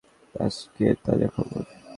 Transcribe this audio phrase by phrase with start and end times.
[0.35, 1.63] আজকের তাজা খবর।